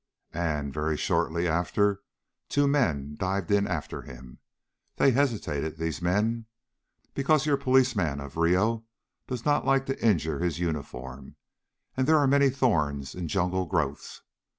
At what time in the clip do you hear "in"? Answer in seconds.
3.51-3.67, 13.13-13.27